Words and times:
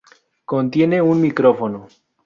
Contiene 0.45 0.99
un 0.99 1.21
micrófono. 1.21 1.87